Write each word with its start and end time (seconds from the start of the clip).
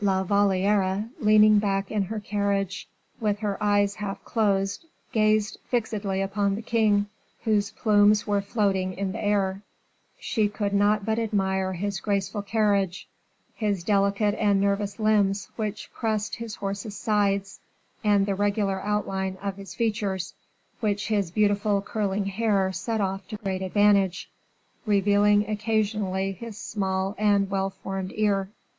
La 0.00 0.22
Valliere, 0.24 1.10
leaning 1.20 1.58
back 1.58 1.90
in 1.90 2.04
her 2.04 2.18
carriage, 2.18 2.88
with 3.20 3.40
her 3.40 3.62
eyes 3.62 3.96
half 3.96 4.24
closed, 4.24 4.86
gazed 5.12 5.58
fixedly 5.66 6.22
upon 6.22 6.54
the 6.54 6.62
king, 6.62 7.04
whose 7.44 7.72
plumes 7.72 8.26
were 8.26 8.40
floating 8.40 8.94
in 8.94 9.12
the 9.12 9.22
air; 9.22 9.60
she 10.18 10.48
could 10.48 10.72
not 10.72 11.04
but 11.04 11.18
admire 11.18 11.74
his 11.74 12.00
graceful 12.00 12.40
carriage, 12.40 13.06
his 13.54 13.84
delicate 13.84 14.34
and 14.36 14.58
nervous 14.62 14.98
limbs 14.98 15.50
which 15.56 15.92
pressed 15.92 16.36
his 16.36 16.54
horse's 16.54 16.96
sides, 16.96 17.60
and 18.02 18.24
the 18.24 18.34
regular 18.34 18.80
outline 18.80 19.36
of 19.42 19.56
his 19.58 19.74
features, 19.74 20.32
which 20.80 21.08
his 21.08 21.30
beautiful 21.32 21.82
curling 21.82 22.24
hair 22.24 22.72
set 22.72 23.02
off 23.02 23.28
to 23.28 23.36
great 23.36 23.60
advantage, 23.60 24.30
revealing 24.86 25.46
occasionally 25.50 26.32
his 26.32 26.56
small 26.56 27.14
and 27.18 27.50
well 27.50 27.68
formed 27.68 28.10
ear. 28.14 28.48